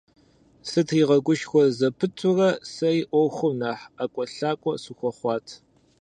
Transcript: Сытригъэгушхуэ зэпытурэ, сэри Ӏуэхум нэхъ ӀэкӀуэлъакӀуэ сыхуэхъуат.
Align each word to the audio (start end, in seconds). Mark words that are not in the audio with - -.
Сытригъэгушхуэ 0.69 1.63
зэпытурэ, 1.77 2.49
сэри 2.71 3.01
Ӏуэхум 3.09 3.53
нэхъ 3.59 3.83
ӀэкӀуэлъакӀуэ 3.95 4.73
сыхуэхъуат. 4.83 5.47